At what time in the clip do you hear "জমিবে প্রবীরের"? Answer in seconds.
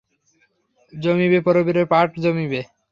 0.93-1.85